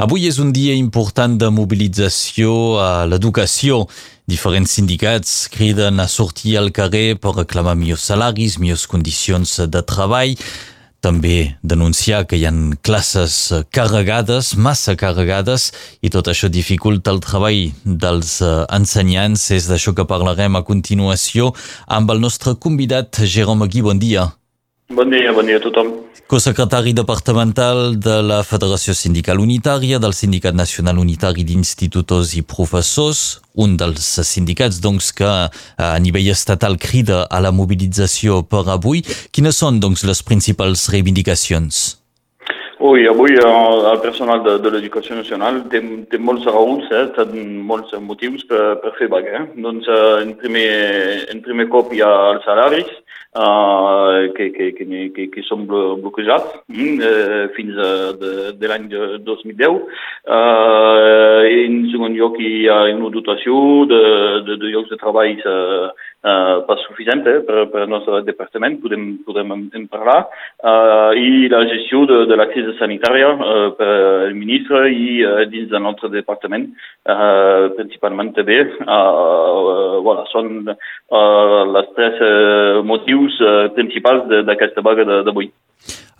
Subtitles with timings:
[0.00, 3.82] Avui és un dia important de mobilització a l'educació.
[4.32, 10.32] Diferents sindicats criden a sortir al carrer per reclamar millors salaris, millors condicions de treball.
[11.04, 13.36] També denunciar que hi ha classes
[13.76, 15.68] carregades, massa carregades,
[16.00, 19.50] i tot això dificulta el treball dels eh, ensenyants.
[19.52, 21.52] És d'això que parlarem a continuació
[21.84, 23.84] amb el nostre convidat, Jerome Gui.
[23.84, 24.30] Bon dia.
[24.90, 25.92] Bon dia, bon dia a tothom.
[26.26, 33.76] Co-secretari departamental de la Federació Sindical Unitària, del Sindicat Nacional Unitari d'Institutors i Professors, un
[33.78, 39.04] dels sindicats doncs, que a nivell estatal crida a la mobilització per avui.
[39.30, 41.78] Quines són doncs, les principals reivindicacions?
[42.80, 47.04] Ui, avui el personal de, de l'Educació Nacional té, té molts raons, eh?
[47.14, 47.28] té
[47.70, 49.44] molts motius per, per fer vaga.
[49.44, 49.62] Eh?
[49.68, 49.86] Doncs,
[50.24, 50.66] en, primer,
[51.30, 52.90] en primer cop hi ha els salaris,
[53.34, 55.66] uh, que, que, que, que són
[57.56, 57.74] fins
[58.20, 58.88] de, de l'any
[59.26, 59.80] 2010.
[60.26, 64.02] Uh, en segon lloc, hi ha una dotació de,
[64.46, 69.06] de, de llocs de treball uh, pas suficient eh, per, per al nostre departament, podem,
[69.24, 70.26] podem en parlar,
[70.60, 73.90] uh, i la gestió de, de la crisi sanitària uh, per
[74.28, 76.68] el ministre i uh, dins del nostre departament,
[77.08, 78.60] uh, principalment també.
[78.84, 85.50] Uh, uh, voilà, són uh, les tres uh, motius uh, principals d'aquesta vaga d'avui.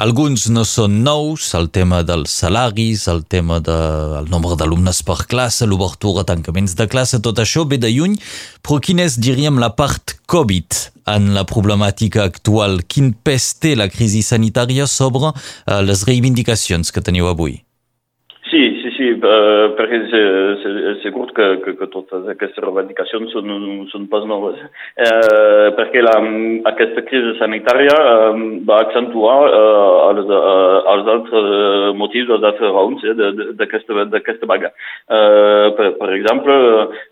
[0.00, 5.18] Alguns no són nous, el tema dels salaris, el tema del de, nombre d'alumnes per
[5.28, 8.16] classe, l'obertura, tancaments de classe, tot això ve de lluny,
[8.64, 10.80] però quina és, diríem, la part Covid
[11.12, 12.80] en la problemàtica actual?
[12.88, 17.60] Quin pes té la crisi sanitària sobre uh, les reivindicacions que teniu avui?
[19.24, 23.52] Uh, perquè és segur que, que, que totes aquestes reivindicacions són,
[23.92, 24.58] són pas noves.
[24.98, 26.16] Uh, perquè la,
[26.70, 31.50] aquesta crisi sanitària uh, va accentuar uh, els, uh, els altres
[32.00, 33.14] motius, els altres raons eh,
[33.58, 34.72] d'aquesta vaga.
[35.06, 36.56] Uh, per, per exemple,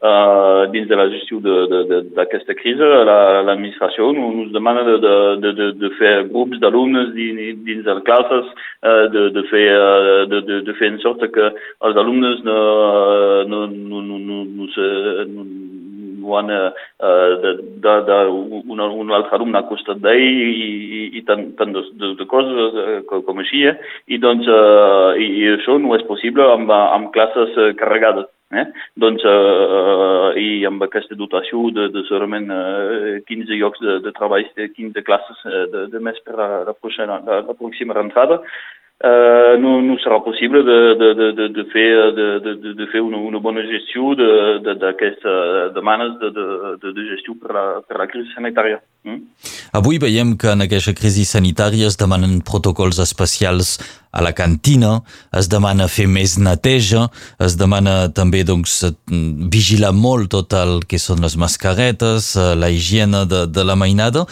[0.00, 5.92] uh, dins de la gestió d'aquesta crisi, l'administració la, ens demana de, de, de, de
[6.00, 8.50] fer grups d'alumnes dins, dins de classes,
[8.82, 12.58] uh, de, de, fer, uh, de, de, de fer en sorte que els alumnes no,
[13.48, 14.86] no, no, no, no, no, se,
[15.30, 15.46] no,
[16.26, 21.74] no han de, de un, altre alumne al costat d'ell i, i, i tant, tant
[21.74, 23.64] de, de, de coses uh, com així.
[23.70, 23.76] Eh?
[24.08, 28.28] I, doncs, uh, i, i això no és possible amb, amb classes carregades.
[28.54, 28.62] Eh?
[29.02, 34.46] Doncs, uh, i amb aquesta dotació de, de solament uh, 15 llocs de, de treball,
[34.54, 38.42] 15 classes de, de més per la, la, pròxima, la, la pròxima rentrada,
[38.96, 43.18] Uh, no, no serà possible de, de, de, de, fer, de, de, de fer una,
[43.20, 48.06] una bona gestió d'aquestes de, de demanes de, de, de gestió per la, per la
[48.08, 48.80] crisi sanitària.
[49.04, 49.20] Mm?
[49.76, 53.76] Avui veiem que en aquesta crisi sanitària es demanen protocols especials
[54.16, 55.02] a la cantina,
[55.36, 58.78] es demana fer més neteja, es demana també doncs,
[59.52, 64.24] vigilar molt tot el que són les mascaretes, eh, la higiene de, de la mainada.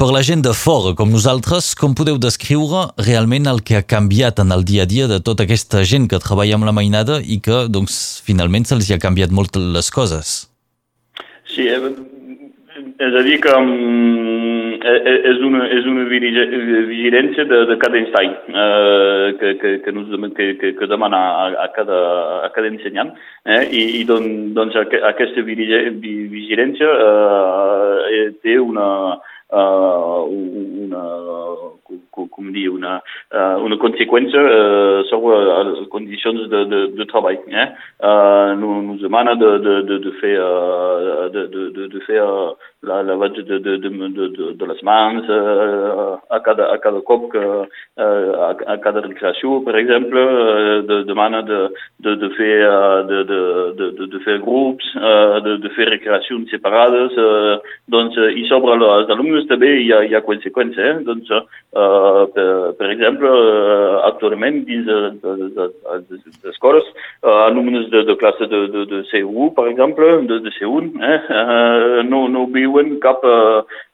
[0.00, 4.38] Per la gent de fora, com nosaltres, com podeu descriure realment el que ha canviat
[4.40, 7.36] en el dia a dia de tota aquesta gent que treballa amb la mainada i
[7.44, 10.30] que, doncs, finalment se'ls ha canviat molt les coses?
[11.52, 11.90] Sí, eh,
[12.96, 19.26] és a dir que um, és una, és una vigilància de, de cada instant eh,
[19.36, 20.08] que, que, que, nos,
[20.38, 21.98] que, que, que demana a, a, cada,
[22.46, 23.12] a cada ensenyant
[23.44, 28.88] eh, i, i don, doncs aquesta vigilància eh, té una,
[29.50, 31.02] una,
[32.30, 32.98] com dir, una,
[33.34, 35.38] uh, una conseqüència uh, sobre
[35.70, 37.38] les condicions de, de, de treball.
[37.50, 37.66] Eh?
[39.40, 42.52] De, de, de, de, de fer uh,
[42.82, 47.26] la lavatge de, de, de, de, de les mans uh, a, cada, a cada cop
[47.32, 47.64] que uh,
[48.00, 51.60] a, a cada recreació, per exemple, uh, de, demana de,
[52.00, 53.40] de, de, fer, uh, de, de,
[53.80, 59.12] de, de fer grups, uh, de, de fer recreacions separades, uh, doncs, i sobre els
[59.12, 60.80] alumnes també hi ha, hi ha conseqüències.
[60.80, 61.04] Eh?
[61.04, 62.46] Doncs, uh, per,
[62.78, 65.68] per exemple, uh, actualment dins de, de, de,
[66.08, 66.86] de, de escoles,
[67.24, 71.19] uh, alumnes de, de classe de, de, de C1, per exemple, de, de C1, eh?
[72.10, 73.22] nu, nu, bi1 kap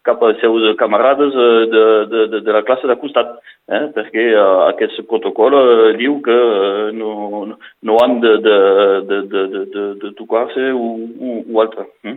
[0.06, 3.34] cap als seus camarades eh, de, de, de, de la classe de costat,
[3.68, 3.82] eh?
[3.96, 8.56] perquè uh, aquest protocol uh, diu que uh, no, no han de, de,
[9.10, 9.44] de, de,
[9.74, 11.88] de, de, tocar-se o, o, o altre.
[12.06, 12.16] Eh?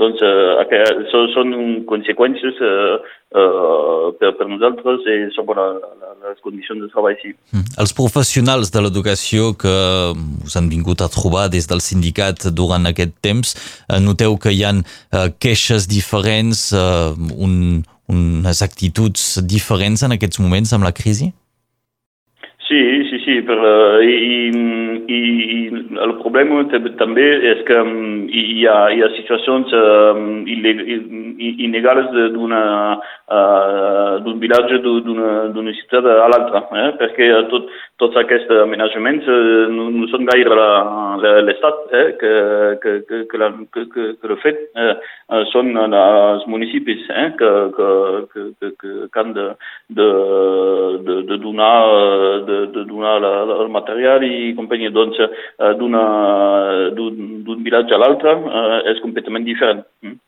[0.00, 0.60] Doncs uh,
[1.12, 1.54] són, són
[1.88, 2.96] conseqüències uh,
[3.36, 7.34] uh, per, per nosaltres i sobre la, la, les condicions de treball, sí.
[7.52, 7.76] Mm.
[7.84, 9.74] Els professionals de l'educació que
[10.46, 13.54] us han vingut a trobar des del sindicat durant aquest temps,
[13.88, 14.74] uh, noteu que hi ha
[15.42, 21.30] queixes diferents, uh, un, unes actituds diferents en aquests moments amb la crisi?
[22.70, 22.80] Sí,
[23.10, 24.50] sí, sí, per, uh, i,
[25.10, 25.20] i,
[25.56, 25.60] i
[26.04, 26.62] el problema
[27.00, 27.80] també és que
[28.30, 31.19] hi ha, hi ha situacions uh, il·legals
[33.30, 36.90] uh, d'un vilatge d'una ciutat a l'altra, eh?
[37.00, 37.70] perquè tot,
[38.02, 40.58] tots aquests amenaçaments uh, no, no són gaire
[41.46, 42.06] l'Estat eh?
[42.20, 42.32] que,
[42.82, 44.94] que, que, que, la, que, que, que el fet eh?
[45.52, 47.28] són els municipis eh?
[47.38, 47.90] que, que,
[48.32, 49.46] que, que, que han de,
[49.88, 50.08] de,
[51.06, 51.74] de, de donar,
[52.48, 54.92] de, de donar la, la, el material i companyia.
[54.94, 55.20] Doncs
[55.76, 59.84] d'un vilatge a l'altre eh, és completament diferent.
[60.04, 60.18] Mm?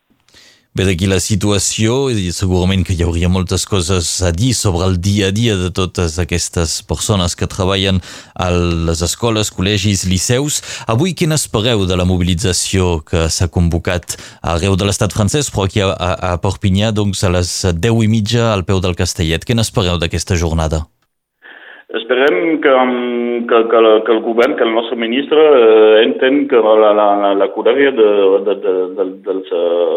[0.72, 4.94] Bé, d'aquí la situació, i segurament que hi hauria moltes coses a dir sobre el
[5.04, 7.98] dia a dia de totes aquestes persones que treballen
[8.32, 8.46] a
[8.88, 10.62] les escoles, col·legis, liceus.
[10.88, 15.84] Avui, quin espereu de la mobilització que s'ha convocat arreu de l'estat francès, però aquí
[15.84, 19.44] a, a Perpinyà, doncs a les 10 i mitja al peu del Castellet.
[19.44, 20.86] Què n'espereu d'aquesta jornada?
[21.92, 22.70] Esperem que,
[23.48, 27.48] que, que, que el govern, que el nostre ministre eh, entén que la, la, la
[27.52, 28.06] curària de,
[28.46, 29.42] de, de, de, del,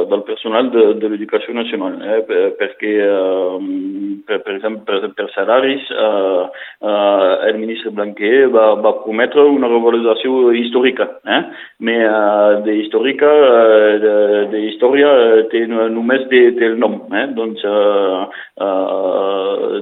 [0.09, 2.19] del personal de, de l'educació nacional, eh,
[2.59, 6.43] perquè, eh, per, per exemple, per, per salaris, eh,
[6.83, 11.41] eh, el ministre Blanquer va, va prometre una revalorització històrica, eh?
[11.79, 14.17] però eh, de històrica, eh, de,
[14.51, 15.13] de història,
[15.53, 16.99] té, només té, té el nom.
[17.15, 17.29] Eh?
[17.39, 18.25] Doncs, eh,
[18.67, 19.79] eh,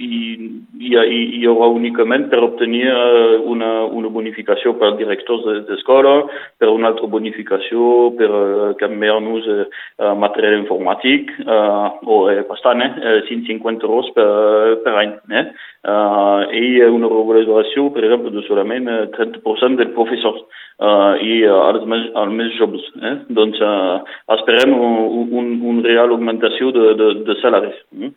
[0.00, 0.08] i,
[0.80, 6.14] hi, hi haurà únicament per obtenir eh, una, una bonificació per directors d'escola,
[6.60, 13.20] per una altra bonificació per uh, canviar-nos uh, material informàtic, uh, o uh, bastant, eh,
[13.28, 14.28] 150 euros per,
[14.84, 15.14] per any.
[15.36, 15.44] Eh?
[15.80, 20.42] Uh, I una revalorizació, per exemple, de solament 30% dels professors
[20.80, 22.84] uh, i uh, els, més, els més joves.
[23.00, 23.14] Eh?
[23.36, 24.00] Doncs uh,
[24.36, 27.80] esperem un, un, un real augmentació de, de, de salaris.
[28.00, 28.12] Eh?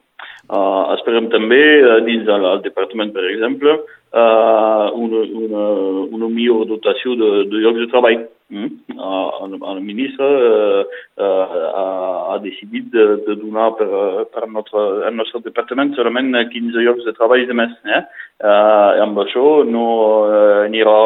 [0.51, 3.77] Uh, esperem també, uh, dins del departament, per exemple,
[4.11, 5.63] uh, una, una,
[6.19, 8.25] una millor dotació de, de llocs de treball.
[8.53, 8.67] Mm?
[8.91, 10.83] Uh, el, el ministre uh,
[11.15, 11.63] uh,
[12.33, 13.87] ha decidit de, de donar per,
[14.35, 17.73] per notre, el nostre departament solament 15 llocs de treball de més.
[17.87, 18.03] Eh?
[18.43, 19.87] Uh, amb això no
[20.27, 20.99] uh, anirà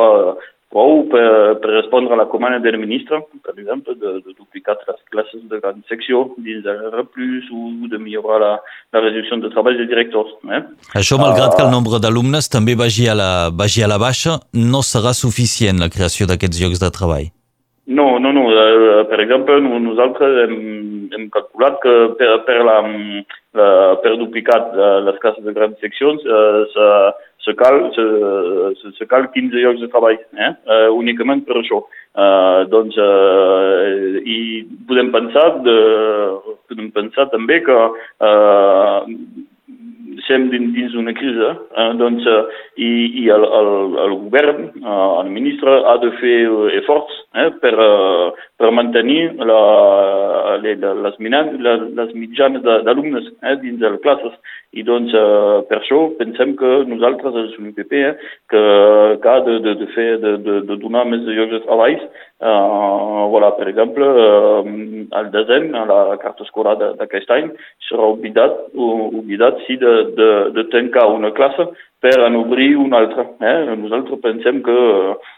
[0.73, 4.99] prou per, per respondre a la comanda del ministre, per exemple, de, de duplicar les
[5.11, 8.51] classes de gran secció dins de R+, o de millorar la,
[8.93, 10.35] la reducció de treball dels directors.
[10.51, 10.61] Eh?
[10.99, 14.37] Això, malgrat uh, que el nombre d'alumnes també vagi a, la, vagi a la baixa,
[14.53, 17.31] no serà suficient la creació d'aquests llocs de treball?
[17.87, 18.49] No, no, no.
[18.51, 20.57] Uh, per exemple, nosaltres hem,
[21.15, 22.81] hem calculat que per, per, la,
[24.03, 24.59] per duplicar
[25.05, 27.11] les classes de grans seccions uh,
[27.47, 30.51] se cal, se, se cal 15 llocs de treball, eh?
[30.67, 31.79] uh, únicament per això.
[32.17, 34.39] Uh, doncs, uh, i
[34.89, 35.77] podem pensar, de,
[36.67, 38.97] podem pensar també que uh,
[40.17, 41.87] estem dins d'una crisi, eh?
[41.99, 42.89] doncs, uh, i,
[43.23, 43.71] i el, el,
[44.05, 46.37] el govern, uh, el ministre, ha de fer
[46.79, 47.49] esforç eh?
[47.61, 49.61] per, uh, per mantenir la,
[50.63, 53.57] les, les, les mitjanes d'alumnes eh?
[53.63, 54.37] dins de les classes.
[54.77, 58.13] I doncs, uh, per això pensem que nosaltres, els UNIPP, eh,
[58.51, 58.63] que,
[59.23, 61.95] que ha de, de, de, fer, de, de, de donar més llocs de treball,
[62.43, 67.49] uh, voilà, per exemple, uh, al desè, a la carta escolar d'aquest any,
[67.87, 71.69] serà oblidat, oblidat sí, de, de, de tancar una classe
[72.01, 73.25] per en obrir una altra.
[73.41, 73.75] Eh?
[73.75, 74.77] Nosaltres pensem que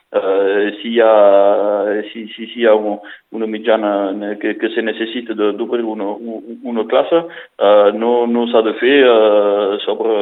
[0.09, 2.95] Uh, si hi ha, si, si, si hi ha un,
[3.30, 3.92] una mitjana
[4.42, 6.07] que, que se necessita d'obrir una,
[6.66, 7.19] una classe,
[7.61, 10.16] uh, no, no s'ha de fer uh, sobre,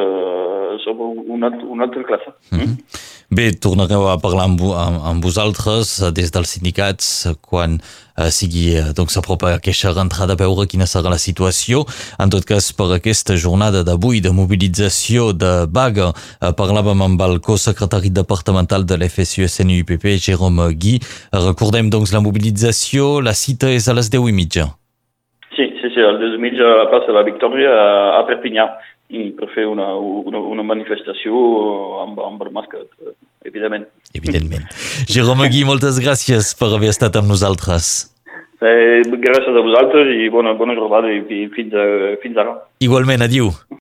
[0.84, 2.36] sobre una, una altra classe.
[2.52, 3.16] Mm -hmm.
[3.28, 8.86] Bé, tornareu a parlar amb, amb, amb vosaltres des dels sindicats quan eh, sigui eh,
[8.96, 11.82] doncs, s'apropa aquesta rentrada a veure quina serà la situació.
[12.16, 16.27] En tot cas, per aquesta jornada d'avui de mobilització de vaga, eh,
[16.58, 20.98] parlàvem amb el co-secretari departamental de l'FSUSNUIPP, Jérôme Gui.
[21.32, 24.68] Recordem doncs la mobilització, la cita és a les 10 i mitja.
[25.56, 27.72] Sí, sí, sí, a les 10 i mitja a la plaça de la Victòria
[28.18, 28.68] a Perpinyà
[29.08, 31.32] i per fer una, una, una manifestació
[32.02, 32.90] amb, amb el mascat,
[33.48, 33.88] evidentment.
[34.14, 34.68] Evidentment.
[35.14, 38.12] Jerome Gui, moltes gràcies per haver estat amb nosaltres.
[38.58, 41.84] Eh, gràcies a vosaltres i bona, bona jornada i fins, a,
[42.22, 42.56] fins ara.
[42.82, 43.52] Igualment, adiu.